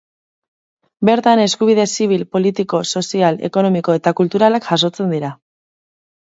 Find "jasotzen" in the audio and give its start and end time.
4.71-5.15